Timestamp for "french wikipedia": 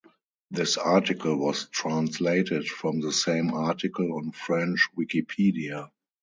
4.31-5.91